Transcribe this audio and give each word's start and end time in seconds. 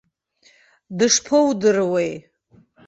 Дышԥоудыруеи? 0.97 2.13